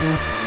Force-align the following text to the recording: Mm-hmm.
Mm-hmm. 0.00 0.37